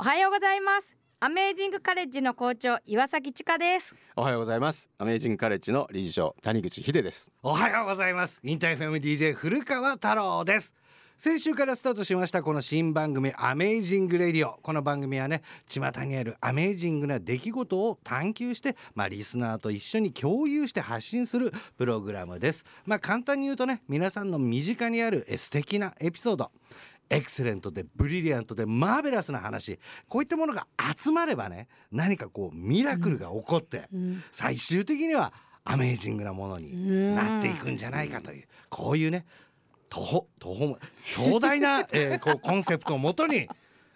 [0.00, 0.96] おはようございます。
[1.20, 3.94] アメージングカレッジの校長岩崎千佳です。
[4.16, 4.88] おはようございます。
[4.96, 7.30] アメージングカレッジの理事長谷口秀です。
[7.42, 8.40] おはようございます。
[8.42, 10.74] InterFM DJ 古川太郎です。
[11.18, 14.58] 先週からスタートしましたこの新番組 amazing RADIO。
[14.62, 22.64] この番組はね巷にあるアメージングな出来事を探求してまあリスナーと一緒に共有して発信するプログラムです。
[22.86, 26.50] まあ簡単に言うとね皆さんの身近にあるえ素敵なエピソード
[27.10, 29.78] エクセレントでブリリアントでマーベラスな話。
[30.08, 30.66] こういったものが
[30.96, 33.88] 集まればね何かこうミラクルが起こって、
[34.30, 35.32] 最終的には
[35.64, 39.26] アメージングなものになっていくんじゃないかというこういうね
[39.88, 43.48] 途方途方も壮大な、えー、こうコンセプトをもとに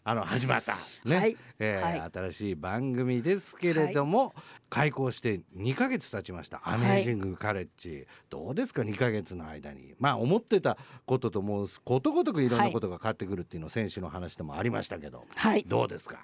[0.06, 0.76] あの始まった。
[1.06, 1.36] ね、はい。
[1.58, 2.10] えーはい。
[2.12, 4.34] 新しい番組ですけれども、
[4.68, 6.60] 開校して2ヶ月経ちました。
[6.64, 9.94] アメージングカレッジ、どうですか？2ヶ月の間に。
[9.98, 10.76] まあ思ってた
[11.06, 15.64] ことともうことごとくいろんなことが変わってくるっていうのを選手の話でもありましたけど、はい。
[15.66, 16.18] どうですか？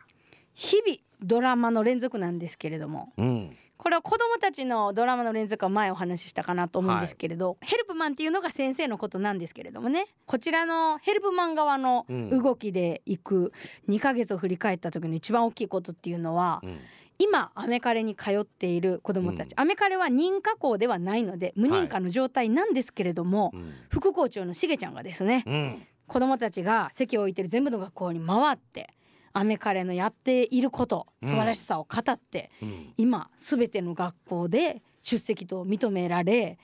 [0.60, 3.14] 日々ドラマの連続なんですけれども。
[3.16, 3.50] うん。
[3.78, 10.04] これは子どもたちのドラマの連続は前お話ししたかなと思うんですけれど、ヘルプマンっていうのが先生のことなんですけれどもね。
[10.26, 12.28] こちらのヘルプマン側のうん。
[12.28, 13.54] 動きでいく
[13.88, 16.78] 2ヶ月を振り返った時の一番大きいことっていうのは、うん。
[17.18, 23.72] 今アメカレに通っている子どもたち、アメカレは認可校ではないので無認可の状態なんですけれども、うん。
[23.88, 25.82] 副校長のしげちゃんがですね、うん。
[26.06, 28.90] 子どもたちが席を置いてる全部の学校に回って
[29.32, 36.58] アメカレのやっていること素晴らしさを語って、うん今すべての学校で出席と認められ、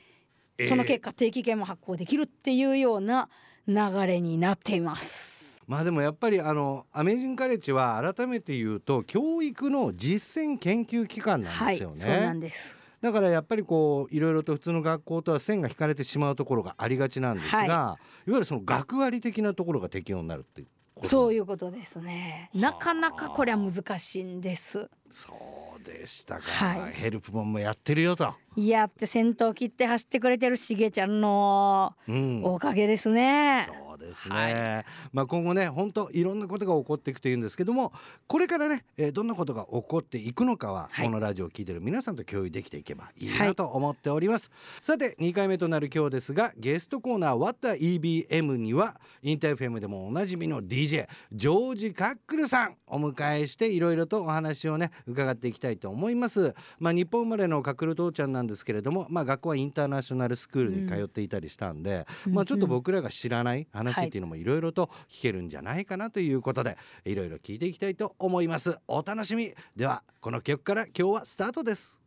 [0.59, 3.29] えーその結果定期券も発行できるっていうような
[3.69, 3.75] 流
[4.07, 5.61] れになっています。
[5.67, 12.17] まあでもやっぱりあのアメージングカレッジは改めて言うと教育の実践研究機関なんはい、ですよね。
[12.17, 12.77] そうなんです。
[13.03, 20.65] だからやっぱりこういろいろと普通の学校とは線が引かれてしまうところがありがちなんですが、はいい、わゆるその学割的なところが適用になるって
[21.05, 22.51] そういうことですね。
[22.55, 24.89] なかなかこれは難しいんです。
[25.11, 25.35] そ
[25.79, 33.69] うでしたか、はいヘルプマンもやってるよと、やって先頭切って走ってくれてるしげちゃんのうん、おかげですね。
[33.97, 37.93] そうですね、まあ今後ね本当いろんなことが起こっていくというんですけども
[38.27, 41.07] これからね、えーどんなことが起こっていくのかは、はい。
[41.07, 43.55] このラジオを聞いてる皆さんと共有できていけばいいはない。
[43.55, 44.51] と思っております、
[44.83, 56.55] さて2回目となる今日ですがゲストコーナー「What the EBM」にはインターフェムでもおなじみの DJ ジョージ・カックルさんお迎えしていろいろとお話をね伺っていきたいと思います。
[56.79, 68.79] まあ日本生まれのカックル父ちゃんなんですけれどもまあ学校はインターナショナルスクールに通っていたりしたんで、まあちょっと僕らが知らない話っていうのもいろいろと聞けるんじゃないかなということでいろいろ聞いていきたいと思います。
[68.89, 69.53] お楽しみ。
[69.75, 72.01] ではこの曲から今日はスタートです。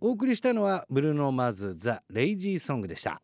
[0.00, 3.20] お送りしたのはブルーノ・マーズザ・レイジーソングでした。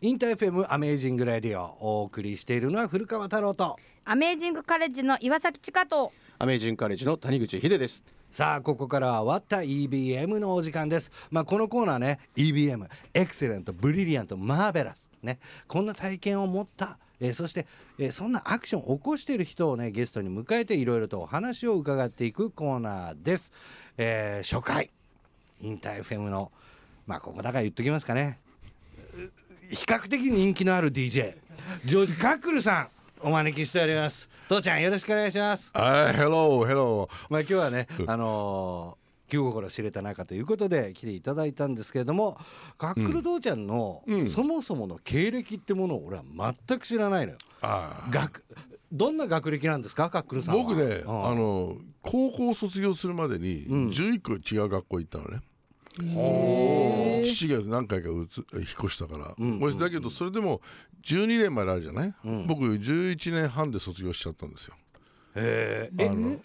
[0.00, 1.76] インターフェムアメージング・ラディオ。
[1.80, 3.76] お送りしているのは古川太郎と。
[4.04, 6.12] アメージングカレッジの岩崎千佳と。
[6.38, 11.10] アメージングカレッジの谷口秀ですさあここからは「What EBM」のお時間です。
[11.32, 15.10] まあこのコーナーね EBM エクセレントブリリアントマーベラス。
[15.22, 15.40] ね。
[15.66, 16.98] こんな体験を持った。
[17.20, 17.66] えーそして、
[17.98, 23.52] えーそんなアクションを起こしている人をねゲストに迎えていろいろとお話を伺っていくコーナーです、
[23.98, 24.90] えー初回。
[25.60, 26.52] インターフェムの
[27.08, 28.38] まあここだから言っときますかね。
[29.70, 31.36] 比較的人気のある DJ
[31.84, 32.99] ジョージ・カックルさん。
[33.22, 37.26] お招きしております父ちゃんよろしくお願いしますはい、ヘロー、ヘロー。
[37.28, 39.00] まあ今日はね、あのー
[39.30, 42.36] 気心知れた仲ということで来ていただいたんですけれども
[42.78, 46.24] カックル父ちゃんの、うんそもそもの経歴ってものを俺は
[46.68, 47.38] 全く知らないのよ。
[47.62, 48.42] ああ学
[48.90, 50.10] どんな学歴なんですか？
[50.10, 50.64] カックルさんは。
[50.64, 55.38] 僕ね、うんあの高校卒業するまでにうん11個違う学校行ったのね。
[55.96, 60.60] 父が何回かうつ引っ越したから、うんこれだけどそれでも
[61.04, 62.46] 12年まであるじゃない、うん。
[62.46, 64.74] 僕11年半で卒業しちゃったんですよ。
[65.36, 66.04] へー。
[66.04, 66.40] えあの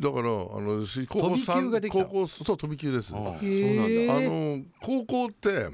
[0.00, 3.14] だからあのし高校三高校そう飛び級です。
[3.14, 4.20] ああそうなんだ。
[4.20, 5.68] の高校って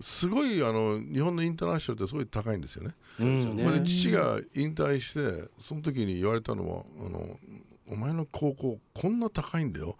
[0.00, 2.94] すごいあの日本のインターナショナルってすごい高いんですよね。
[3.20, 7.38] うんまあで父が引退してその時に言われたのはあの
[7.92, 9.96] 「お前の高校こんな高いんだよ。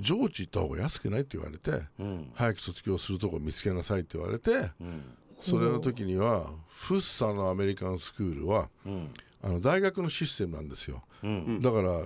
[0.00, 2.30] 上智行った方が安くない?」って言われてうん。
[2.34, 5.02] 早く卒業するとこ見つけなさいって言われてうん。
[5.40, 9.10] それの時にはフッサのアメリカンスクールはうん。
[9.44, 11.02] あの大学のシステムなんですよ。
[11.22, 11.60] うん。
[11.60, 12.02] だから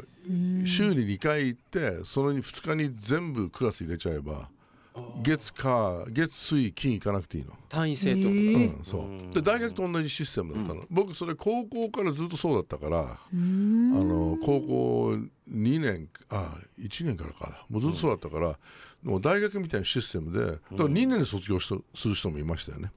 [0.64, 4.48] 週に2回行ってその2日に全部クラス入れちゃえば
[5.22, 7.52] 月火月水金行かなくていいの。
[7.68, 9.34] 単位制と、うん、そう。
[9.34, 15.10] で大学と同じシステムだったの、僕それ高校からずっとそうだったからあの高校
[15.50, 17.66] 2年あ1年からか。
[17.68, 18.58] もうずっとそうだったから、
[19.02, 22.90] もう大学みたいなシステムでだから2年で卒業しとする人もいましたよね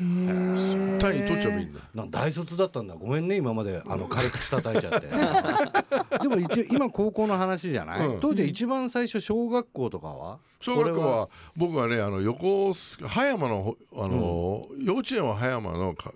[0.00, 1.80] 単位取っちゃえばいいんだ。
[1.94, 2.94] なん大卒だったんだ。
[2.94, 3.82] ごめんね今まで。
[3.86, 5.06] あの軽く叩いちゃって。
[6.24, 8.20] えば一今高校の話じゃない、うん。
[8.20, 10.38] 当時は一番最初小学校とかは？
[10.60, 16.12] 小学校は僕はねあの横須賀葉山のあの、幼稚園は葉山のカ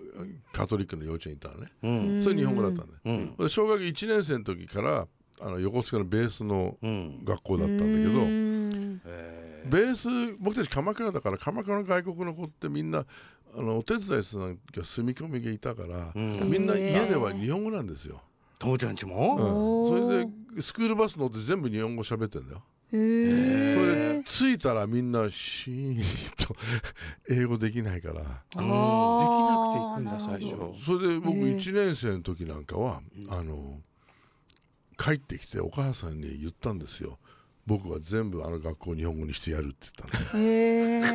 [0.51, 2.23] カトリックの幼稚園に行ったのね、うん。
[2.23, 3.35] それ日本語だったんで、うん。
[3.37, 5.07] で小学1年生の時から
[5.41, 7.23] あの横須賀のベースのうん。
[7.23, 9.01] 学校だったんだけど、うん。
[9.65, 13.05] ベース僕たち鎌倉だから鎌倉の外国の子ってみんな
[13.57, 16.49] あのお手伝いさんが住み込みがいたから、うん。
[16.49, 18.21] みんな家では日本語なんですよ、
[18.59, 22.63] 父ちゃんちうも、ん、それでスクールバス乗って全部日本語喋ってんだよ。
[22.91, 23.03] それ
[24.19, 26.03] で着いたらみんなシーン
[26.37, 26.55] と
[27.29, 28.13] 英語できないから。
[28.13, 30.55] できなくて行くんだ最初。
[30.85, 33.81] それで僕へえ1年生の時なんかはあの
[34.97, 37.17] 帰ってきてお母さんに言ったんですよ
[37.67, 41.05] 僕は全部あの学校日本語にしてやるって言ったんでへー。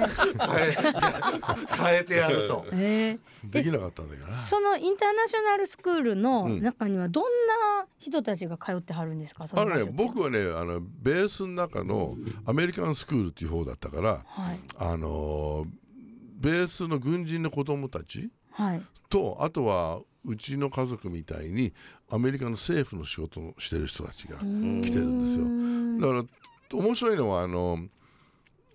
[1.85, 2.67] 変えてやると。
[2.73, 3.19] へー。
[3.45, 4.33] できなかったんだけどな。
[4.33, 14.59] そのインターナショナルスクールのうん中にはどんな人たちが通ってはるんですか、そあのね僕はねあのベースの中のアメリカンスクールっていう方だったからはい。
[14.77, 15.67] あの
[16.41, 18.83] ベースの軍人の子供たちはい。
[19.09, 21.73] とあとはうちの家族みたいに
[22.11, 26.15] アメリカの政府の仕事をしてる人たちが来てるんですよ。
[26.15, 26.40] だから
[26.79, 27.79] 面白いのはあの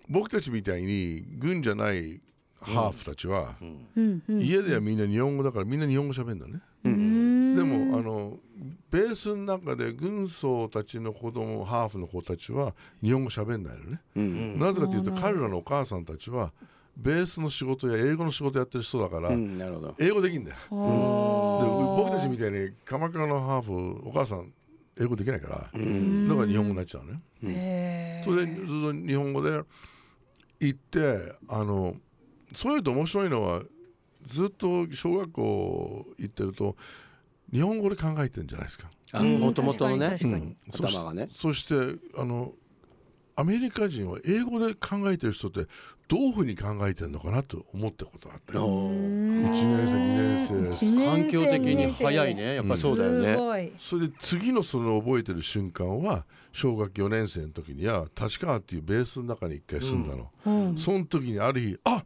[0.08, 2.20] 僕たちみたいに軍じゃない
[2.60, 3.64] ハーフたちは、う
[4.00, 4.22] ん。
[4.26, 4.40] うん。
[4.40, 6.60] 家ではみんな日本語だからみんな日本語喋るんだね。
[6.84, 7.56] うん。
[7.56, 8.38] でもあの
[8.90, 14.00] ベースの中で軍曹たちの子供ハーフの子たちは日本語喋んないのね。
[14.16, 14.58] うん。
[14.58, 16.52] なぜかというと彼らのお母さんたちは
[16.96, 19.58] ベースの仕事や英語の仕事やってる人だから、うん。
[19.98, 20.56] 英語できんだよ。
[20.70, 24.52] あでー僕たちみたいに鎌倉のハーフお母さん
[24.98, 27.20] 英語できないから、だから日本語になっちゃうね。
[27.44, 28.24] へー。
[28.24, 29.62] それでずっと日本語で
[30.60, 31.96] 行ってあの
[32.54, 33.62] そういうと面白いのは
[34.22, 36.76] ずっと小学校行ってると
[37.52, 38.88] 日本語で考えてるんじゃないですか。
[39.12, 40.10] あもともとのね。
[40.10, 40.88] 確かに確かに。
[40.88, 41.28] そし頭がね。
[41.34, 41.74] そして
[42.18, 42.52] あの
[43.36, 45.66] アメリカ人は英語で考えてる人って
[46.08, 48.66] どういうふうに考えてるのかなと思ったことがあったよ。
[48.66, 49.44] おー。
[49.44, 50.70] 1年生2年生。
[50.70, 52.54] 一年生環境的に早いね。
[52.54, 53.12] やっぱりそうだよ
[53.58, 53.72] ね。
[53.80, 60.78] それで次のその覚えてる瞬間は小学4年生の時には立川っていうベースの中に一回住んだの、うん。
[60.78, 62.04] その時にある日あ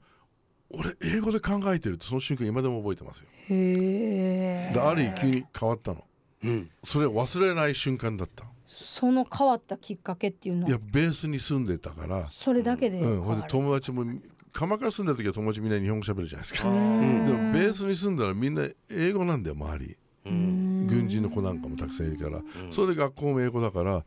[0.71, 3.27] 俺英語で考えてるってその瞬間今でも覚えてますよ。
[3.49, 6.05] へえである日急に変わったの。
[6.43, 6.71] うん。
[6.85, 8.45] それ忘れない瞬間だった
[8.85, 12.27] その変わったきっかけっていうのいはやベースに住んでたから。
[12.29, 14.05] それだけで変うん、友達も
[14.53, 17.27] 鎌倉住んでる時は友達みんな日本語喋るじゃないですか、ん。
[17.27, 19.97] でもベースに住んだらみんな英語なんだよ周り。
[20.23, 24.05] 軍人の子なんかもたくさんいるから、それで学校も英語だから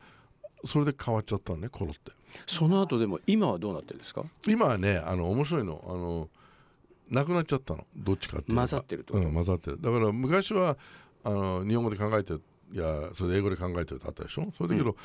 [0.65, 2.11] それで変わっちゃったのねコロって
[2.45, 4.23] その後でも今はどうなってるんですか？
[4.47, 5.83] 今はねあの面白いの。
[5.87, 6.29] あの
[7.09, 7.85] なくなっちゃったの。
[7.95, 8.61] どっちかっていうと。
[8.61, 9.17] 混ざってると？
[9.17, 9.81] うん混ざってる。
[9.81, 10.77] だから昔は
[11.23, 12.41] あの日本語で考えてる
[12.73, 14.51] いやそれで英語で考えてるってあったでしょ？
[14.57, 14.97] それだけど、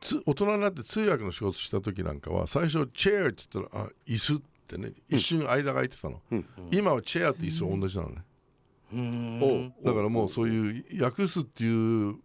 [0.00, 4.38] つ大人になって通訳の仕事した時なんかは最初「チェア」って言ったら「あ椅子」っ
[4.68, 6.46] てね一瞬間が空いてたの、うん。
[6.70, 9.84] 今は「チェア」と椅子は同じなのね、お。
[9.86, 12.18] だからもうそういう訳すっていう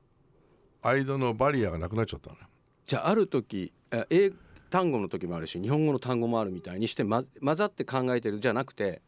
[0.82, 2.42] 間のバリアがなくなっちゃったのね。
[2.86, 4.32] じゃあある時え英
[4.70, 9.02] 単語の時もあるし日本語の単語もあるみたいにして、ま、混ざって考えてるじゃなくて。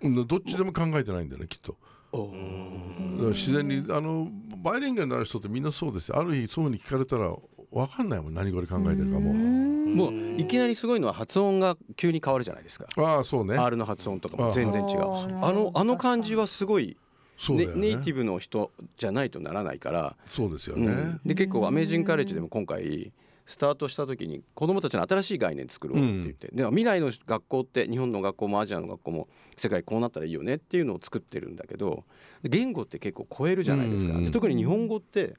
[0.00, 1.76] うんどっちでも考えてないんだよねきっと
[2.12, 4.28] 自然にあの
[4.62, 6.18] バイリンガルになる人ってみんなそうですよ。
[6.18, 7.34] ある日そういうふうに聞かれたら
[7.70, 8.34] 分かんないもん。
[8.34, 9.32] 何語で考えてるかも。
[9.32, 12.86] もういきなりすごいのは発音が急に変わるじゃないですか。
[12.96, 13.56] ああそうね。
[13.56, 15.00] R の発音とかも全然違う。
[15.42, 16.96] あのあの感じはすごい、ね
[17.38, 21.20] そうだよねネイティブの人じゃないとならないから、そうですよね、うん。
[21.24, 23.12] で結構アメージングカレッジでも今回
[23.48, 29.26] スタートした時に子どもたちの新しい概念作ろうって言って、で未来の学校って日本の学校もアジアの学校も
[29.56, 32.04] 世界こうなったらいいよねっていうのを作ってるんだけど
[32.42, 35.36] 言語って結構超えるじゃないですか、うんで特に日本語って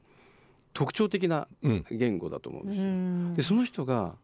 [0.74, 2.84] 特徴的なうん言語だと思うんですよ。
[2.86, 3.34] うん。
[3.36, 4.16] でその人が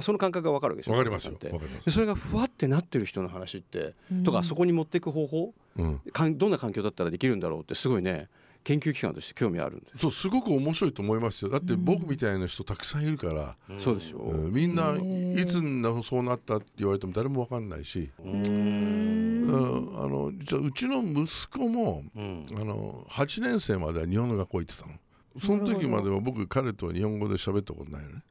[0.00, 1.32] その感覚が分かるわけでしょわかりますよ。
[1.32, 1.48] なんて。
[1.48, 4.22] わかりますでそれがふわってなってる人の話って、うん。
[4.22, 8.28] とかそこに持っていく方法うん、かんどんな環境だったらできるんだろうってすごいね
[8.64, 11.50] 研究機関として興味あるんです、そうすごく面白いと思いますよ。
[11.50, 14.52] だって僕みたいな人たくさんいるから、そうでしょう、うん。
[14.52, 19.92] みんないつになそうなったって言われても誰も分かんないし、うん。
[19.96, 22.46] あのじゃあうちの息子も、うん。
[22.56, 24.94] あの8年生までは日本の学校行ってたの。
[25.38, 28.22] その時までは僕彼とは日本語で喋ったことないよね。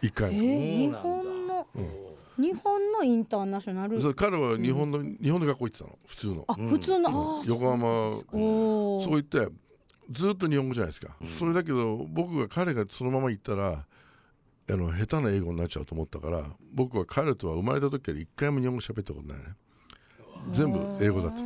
[0.00, 0.38] 一回も。
[0.42, 2.07] え日そうなん
[2.38, 6.44] 日本のインターナショナル彼は日本の、日本の学校行ってたの普通の。
[6.46, 7.86] あ普通のあー横浜。
[8.30, 9.48] そう言って
[10.10, 13.84] ずっと日本語じゃないですか、それだけど僕が彼がそのまま行ったら
[14.70, 19.44] あの下手な英語になっちゃうと思ったから僕は彼とは生まれた時から一回も日本語喋ったことないね。
[20.52, 21.42] 全部英語だった。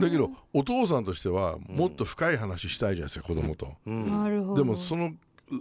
[0.00, 3.74] だけどお父さんとしてはもっと深い話したいじゃないですか子供と。
[3.84, 4.62] なるほど。
[4.62, 5.12] でもその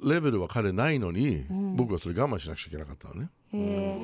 [0.05, 1.45] レベルは彼ないのに、
[1.75, 3.29] 僕はそれ我慢しなくちゃいけなかったのね。
[3.53, 3.99] へ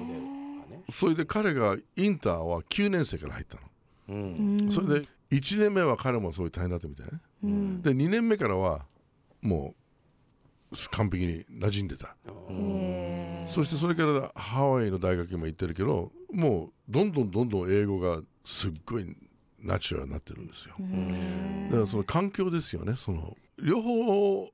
[0.89, 3.61] それで彼がインターは9年生から入ったの。
[4.07, 4.13] う
[4.65, 7.19] んそれで1年目は彼もそういう大変だったみたいね。
[7.81, 8.85] で2年目からは
[9.41, 9.73] も
[10.71, 12.15] う完璧に馴染んでた。
[12.49, 19.15] えそしてそれからハワイの大学にも行ってるけどもうどんどんどんどん英語がすっごい
[19.59, 20.75] ナチュラルになってるんですよ。
[21.71, 24.49] だからその環境ですよねその両方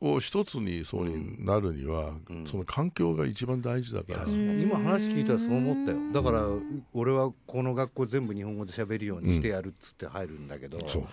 [0.00, 2.14] を一つにそうになるには、
[2.46, 5.98] その環境が一番大事だから、今話聞いたらそう思ったよ。
[6.12, 6.46] だから
[6.92, 11.04] 俺はこの学校全部日本語で喋るようにしてやるっつって入るんだけど、そう。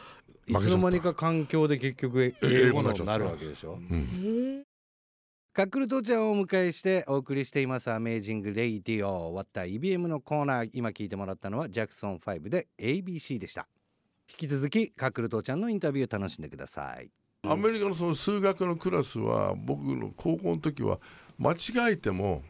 [0.47, 3.77] いつの間にか環境で結局英語のになるわけでしょ。
[3.77, 4.63] ー
[5.53, 10.69] カックル父ちゃんをお迎えしてお送りしています「アメージング・レイディオ」終わった EBM のコーナー。
[10.73, 13.67] 今聞いてもらったのはジャクソン5で ABC でした。
[14.31, 17.11] 引き続きカックル父ちゃんのインタビューを楽しんでください
[17.43, 20.99] アメリカのその数学のクラスは僕の高校の時は
[21.39, 22.43] 間違えても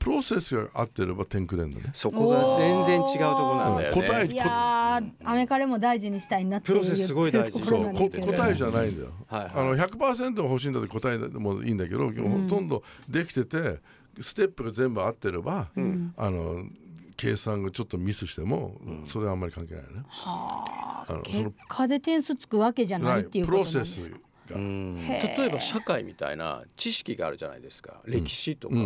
[0.00, 1.90] プロセスが合ってれば点くれんのね。
[1.92, 4.02] そこが全然違うところなんだよね。
[4.08, 7.60] 答えいやーアメカレも大事にしたいなっていうプロセスすごい大事。
[7.60, 9.12] ところそうこなんですけれど答えじゃないんだよ。
[9.28, 9.50] はいはい。
[9.54, 12.12] あの100%欲しいんだって答えでもいいんだけど、ほ
[12.48, 13.78] とんどできてて
[14.20, 15.68] ステップが全部合ってれば、
[16.16, 16.64] あの
[17.18, 20.04] 計算がちょっとミスしても、それはあんまり関係ないね。
[20.08, 21.04] あ。
[21.08, 24.18] のそ結の果で点数つくわけじゃないっていうプロことなんですセスか
[24.54, 28.00] が、例えば社会みたいな知識があるじゃないですか。
[28.06, 28.76] 歴史とか、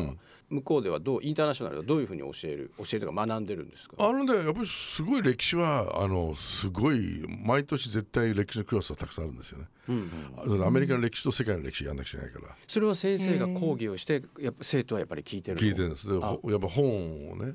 [0.52, 3.96] 向こうではどうインターナショナルはどういうふうに教える教えるとか学んでるんですか？
[3.98, 9.64] あのねやっぱりすごい歴史はあのすごい毎年絶対歴史のクラスはたくさんあるんですよね。
[10.36, 12.56] あそのアメリカの歴史と世界の歴史やんなくちゃいけないから。
[12.68, 15.56] それは先生が講義をしてやっぱ生徒はやっぱり聞いてる？
[15.56, 16.06] の聞いてるんです。
[16.06, 17.54] でほやっぱ本をね、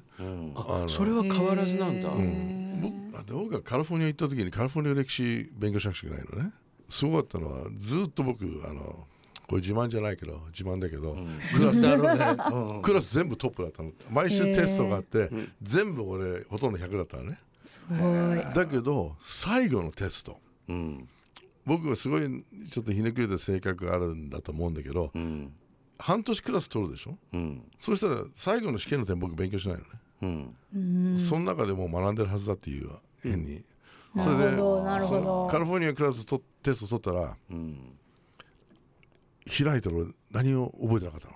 [0.56, 6.52] あそれは変わらずなんだ、僕あ僕がカリフォルニア行った時にカリフォルニアの歴史勉強しなくちゃいけないのね。
[6.90, 9.08] すごかったのはずっと僕あの
[9.48, 11.16] これ自慢じゃないけど自慢だけど、
[11.56, 11.82] クラス
[12.84, 13.92] クラス全部トップだったの。
[14.12, 15.30] 毎週テストがあって、
[15.62, 17.40] 全部俺ほとんど100だったのね。
[17.64, 17.96] すご
[18.36, 18.38] い。
[18.54, 20.38] だけど最後のテスト。
[20.68, 21.08] うん。
[21.66, 22.22] 僕はすごい
[22.70, 25.54] ちょっとひねくれた性格があるんだと思うんだけど、うん。
[25.98, 27.18] 半年クラス取るでしょ？
[27.34, 27.64] うん。
[27.80, 29.78] そしたら最後の試験の点僕勉強しない
[30.22, 31.18] のね、うん。
[31.18, 32.90] その中でもう学んでるはずだっていう
[33.24, 33.64] 変に、
[34.22, 37.97] それでカリフォルニアクラスとテスト取ったらうん
[39.48, 41.34] 開いたら俺何を覚えてなかったの？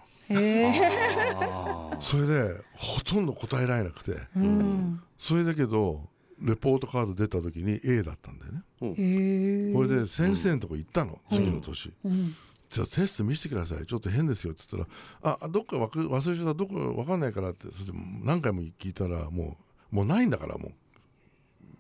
[2.01, 5.01] それでほとんど答えられなくて、うん。
[5.17, 6.09] それだけど
[6.41, 12.35] レポートカード出た時に A だったんだよね、これで先生のとこ行ったの、次の年、うん。
[12.69, 13.85] じゃあテスト見せてください。
[13.85, 14.85] ちょっと変ですよって言っ
[15.21, 17.67] たら「あどっかわく忘れちゃったどこかわかんないから」って。
[17.67, 17.91] そして
[18.23, 19.57] 何回も聞いたらも
[19.91, 20.71] うもうないんだからもう。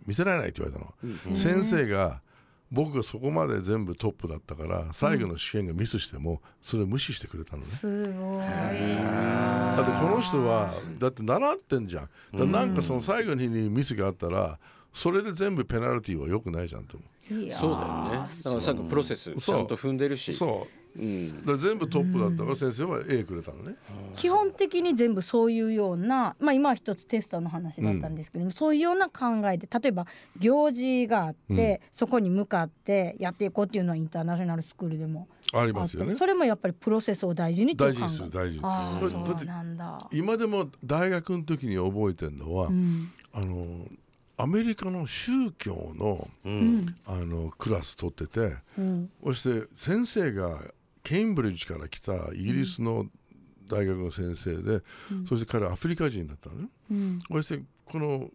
[0.07, 2.23] 見せられないって言われたの、先生が
[2.71, 8.37] 僕がそこまで全部トップだったから最後の試験がミスしてもそれを無視してくれたのね、すごい。
[8.37, 12.09] だってこの人はだって習ってんじゃん。
[12.37, 14.57] だなんかその最後の日にミスがあったら
[14.93, 17.05] それで全部ペナルティーは良くないじゃんと思
[17.43, 18.29] いやーそうだよね。
[18.43, 20.31] だからさっきプロセスちゃんと踏んでるし。
[20.31, 23.75] うそう、だから全部トップだったから先生は A くれたのね、
[24.13, 30.05] 基本的に全部そういうようなまあ今は一つテストの話だったんですけども、そういうような考えで例えば
[30.39, 36.15] 行事があって、そこに向かってやっていこうっていうのはインターナショナルスクールでもありますよね。
[36.15, 38.01] それもやっぱりプロセスを大事にっていう考え。
[38.01, 40.09] 大事です大事ああそうなんだ。
[40.11, 43.11] 今でも大学の時に覚えてるのは、うん。
[43.33, 43.87] あの
[44.37, 46.95] アメリカの宗教の,、うん。
[47.05, 49.09] あのクラス取っててうん。
[49.23, 50.59] そして先生が
[51.03, 53.05] ケンブリッジから来たイギリスの
[53.67, 54.81] 大学の先生で、
[55.27, 56.67] そして彼はアフリカ人だったのね。
[56.91, 57.19] うん。
[57.31, 58.29] そしてこの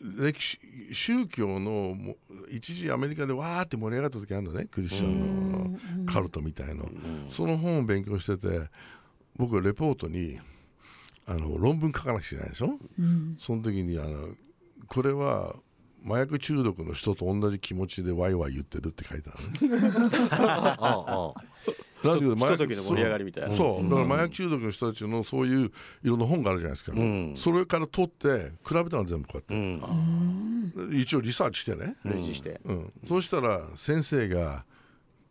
[0.00, 0.58] 歴史
[0.92, 2.16] 宗教のも
[2.50, 6.88] 一時アメリカでわーって盛り上がった時あるのねクリスチャンのカルトみたいの、
[7.32, 8.68] その本を勉強してて
[9.36, 10.38] 僕はレポートに
[11.26, 12.78] あの論文書かなくちゃいけないでしょ、
[13.40, 14.28] その時にあの
[14.86, 15.56] これは
[16.06, 19.76] 麻薬中毒の人と同じ気持ちでワイワイ言ってるって書いてあるね。
[22.04, 23.54] なんだけどひとときの盛り上がりみたいな。
[23.54, 23.84] そう。
[23.84, 25.72] だから麻薬中毒の人たちのそういうい
[26.04, 27.34] ろんな本があるじゃないですか、ん。
[27.36, 30.98] それから取って比べたの全部こうやって、うん。
[30.98, 32.60] 一応リサーチしてね、類似して。
[32.64, 34.64] うん、そうしたら先生が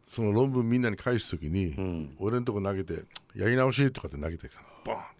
[0.06, 3.04] その論文みんなに返す時に、俺のとこ投げて
[3.36, 4.50] 「やり直し」とかって投げて
[4.86, 5.18] ボーンって。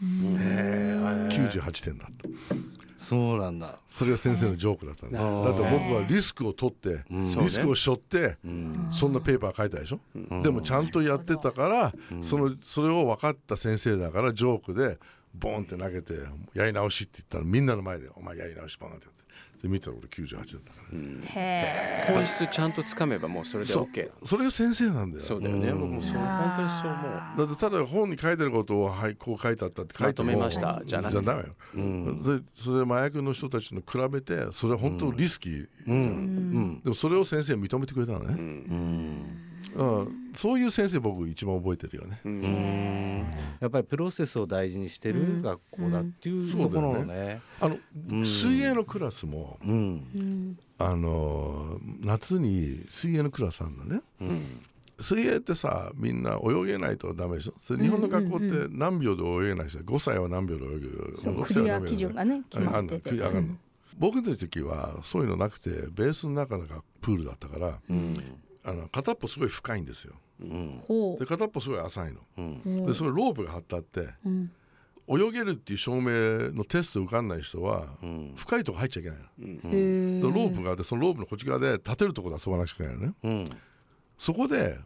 [0.00, 2.28] 98点だった。
[2.98, 8.36] そうなんだそれが先生のジョークだったんだ、だって僕はリスクを取って、リスクを背負って、
[8.92, 10.00] そんなペーパー書いたでしょ、
[10.42, 14.98] でもちゃんとやってたから、そのそれを分かった先生だからジョークで
[15.34, 16.14] ボンって投げて
[16.54, 19.17] やり直しって言ったらみんなの前で「お前やり直しボンってやって
[19.62, 25.20] で見たら俺98だったからね、へ本質ちゃんとつかめばもうそれで OK それが先生なんだよ。
[25.20, 25.72] そうだよね。
[25.72, 26.18] 僕もそう。
[26.18, 27.48] 本当にそう思う。
[27.48, 30.82] だってただ本に書いてることをはいこう書いてあったって書いてもまとめました。
[30.84, 31.26] じゃなくて。
[31.26, 31.46] ダメよ、
[32.38, 36.80] でそれで麻薬の人たちの比べてそれは本当リスキー、うん。
[36.82, 39.47] でもそれを先生認めてくれたのね、うん
[40.34, 43.28] そういう先生僕一番覚えてるよね、
[43.60, 47.40] やっぱりプロセスを大事にしてる学校だっていうところのね。
[47.60, 47.78] あの、
[48.24, 50.58] 水泳のクラスもうん。
[50.80, 54.00] あの夏に水泳のクラスあるのね、
[55.00, 57.54] 水泳ってさみんな泳げないとダメでしょ？
[57.58, 61.18] それ日本の学校って何秒で泳げない人？5歳は何秒で泳げる？
[61.20, 63.24] そう6歳は何秒でクリア基準がね決まってて。
[63.24, 63.58] ああん
[63.98, 66.66] 僕の時はそういうのなくてベースの中が
[67.00, 67.80] プールだったから、
[68.68, 70.14] あの片っぽすごい深いんですよ。
[70.86, 74.08] ほで片っぽすごい浅いの、でそれロープが張ってあって、
[75.08, 77.88] 泳げるっていう証明のテスト受かんない人は、
[78.36, 83.50] 深いとこ入っちゃいけないの、ロープがあってそのロープのこっち側で立てるところで遊ばなくちゃいけないのね、うん。
[84.18, 84.78] そこで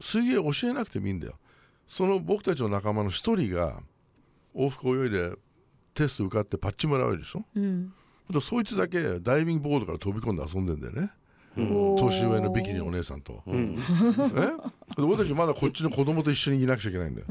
[0.00, 1.38] 水泳教えなくてもいいんだよ。
[1.86, 3.80] その僕たちの仲間の一人が
[4.54, 5.32] 往復泳いで
[5.94, 7.92] テスト受かってパッチもらうでしょ、うん。
[8.28, 11.10] でそいつだけダイビングボードから飛び込んで遊んでんだよね、
[11.98, 13.52] 年上のビキニのお姉さんと、え？
[14.96, 17.26] で俺たちまだこっちの子供と一緒にいなくちゃいけないんだよ、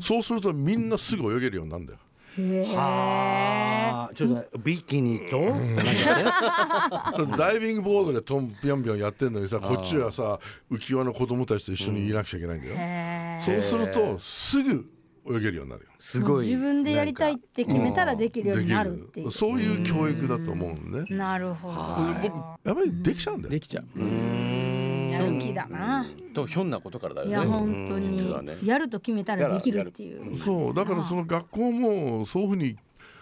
[0.00, 1.98] そうするとみんなすぐ泳げるようになるんだよ。
[2.38, 4.14] へああ。
[4.14, 5.40] ちょっとビキニと？
[5.40, 7.30] なん。
[7.36, 10.38] ダイビングボードでトンビョンビョンやってんのにさこっちはさ
[10.70, 14.88] 浮き輪の子供たちと一緒にいなくちゃいけないんだよ、えそうするとすぐ
[15.30, 15.90] 泳げるようになるよ。
[15.98, 16.46] すごい。
[16.46, 19.26] 自分でやりたいって決めたらできるようになるっていう。
[19.26, 21.16] できるそういう教育だと思うのね。
[21.16, 21.74] なるほど。
[22.22, 22.34] 僕
[22.66, 23.50] やっぱりできちゃうんだよ。
[23.50, 23.84] できちゃう。
[25.10, 26.06] やる気だな。
[26.34, 28.56] とひょんなことからだいやよね本当実はね。
[28.60, 30.36] にやると決めたらできるっていう。
[30.36, 30.74] そう。
[30.74, 32.76] だからその学校もそういうふうに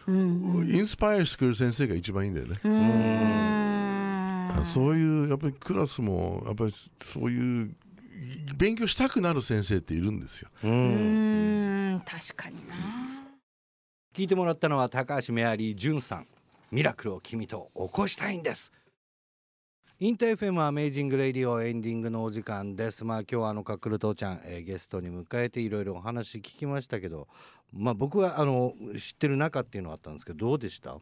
[0.08, 4.64] インスパイアしてくれる先生が一番いいんだよね、うーん。
[4.64, 7.70] そういうやっぱりクラスもやっぱりそういう
[8.56, 10.48] 勉強したくなる先生っているんですよ。
[10.64, 12.74] うーん確かにな。
[14.14, 16.26] 聞いてもらったのは高橋メアリー淳さん。
[16.70, 18.72] ミラクルを君と起こしたいんです。
[20.00, 23.04] インター FM アメージングレディオエンディングのお時間です。
[23.04, 27.26] まあ今日はあのカックル父ちゃん、えーゲストに迎えていろいろお話聞きましたけど
[27.72, 30.98] まあ僕はあの知ってる中っていうのはあったんですけどどうでした？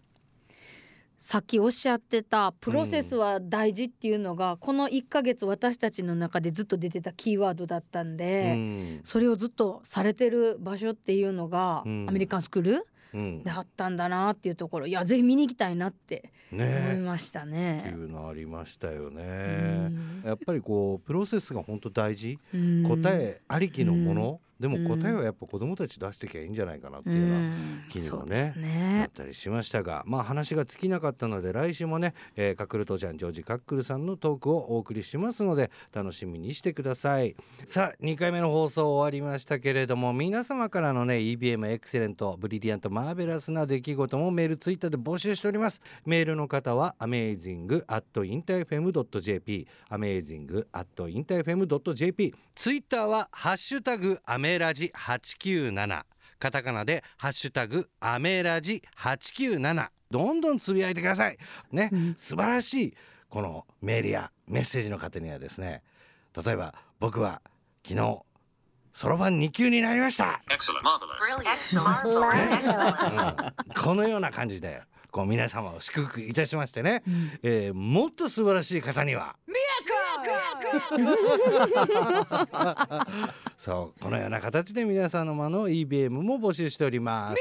[1.19, 9.01] さっきおっしゃってたプロセスは大事っていうのが、この1ヶ月私たちの中でずっと出てたキーワードだったんで、うん。
[9.03, 12.07] それをずっとされてる場所っていうのが、うん。
[12.09, 13.43] アメリカンスクールうん。
[13.43, 17.95] であったんだなっていうところいやぜひ見に行きたいなって思いねましたってね。
[17.97, 19.23] いうのありましたよね。
[19.23, 20.23] うん。
[20.25, 22.39] やっぱりこうプロセスが本当大事。
[22.55, 22.83] うん。
[22.85, 24.89] 答えありきのものでもうん。
[24.89, 27.41] 答えはやっぱ子どもたち出してきゃいいんじゃないかなっていうのは
[27.89, 28.63] 気にもそうですね。
[28.63, 37.37] なねったりしましたがまあ話が尽きなかったので来週もね、えー、カックル父ちゃんジョージカックルさんのトークをお送りしますので楽しみにしてください。
[37.67, 45.81] さあ2回目の放送終わりましたけれども皆様からのね EBM エクセレントブリリアントマーベラスな出来事もメールツイッターで募集しております。
[46.05, 56.05] メールの方は amazing.interfm.jp amazing.interfm.jp ツイッターはハッシュタグアメラジ897
[56.39, 61.37] カタカナでハッシュタグアメラジ897どんどんつぶやいてください。
[61.73, 62.95] ね、素晴らしい
[63.29, 65.83] このメールやメッセージの方にはですね。
[66.45, 67.43] 例えば僕は
[67.85, 68.21] 昨日
[68.93, 70.41] そろばん2級になりました.
[71.75, 72.33] Marvelous.
[72.63, 73.53] Excellent.
[73.83, 74.81] このような感じで
[75.17, 77.03] こう皆様を祝福いたしましてね、
[77.43, 79.35] えーもっと素晴らしい方には
[83.57, 87.37] そうこのような形で皆様の EBM も募集しております。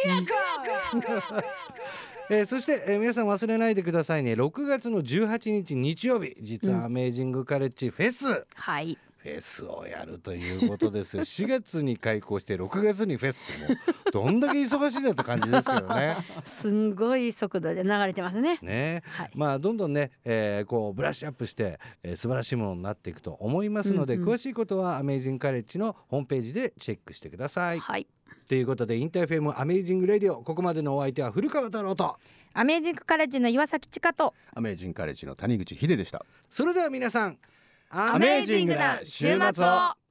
[2.29, 11.23] えーそして、えー皆さん忘れないでくださいね6月の18日日曜日実はアメージングカレッジフェス、はいフェスをやるということですよ。
[11.25, 16.15] 4月に開校して6月にフェスってもうどんだけ忙しいんだって感じですけどね。
[16.45, 18.59] すんごい速度で流れてますね。
[18.61, 19.31] ね、はい。
[19.33, 24.29] まあどんどんね、えーこうブラッシュアップして、えー素晴らしいものになっていくと思いますので、うんうん。
[24.29, 27.79] 詳しいことはアメージングカレッジのホームページでチェックしてください。
[27.79, 28.05] はい。
[28.47, 32.15] ということで InterFM amazing RADIO ここまでのお相手は古川太郎と。
[32.53, 34.35] Amazing College の岩崎千佳と。
[34.53, 36.23] Amazing College の谷口秀でした。
[36.47, 37.39] それでは皆さん
[37.89, 40.04] amazing な週末を。